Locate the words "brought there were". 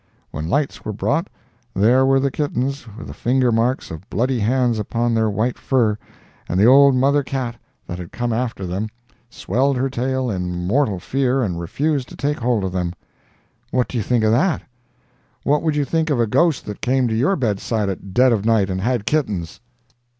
0.93-2.19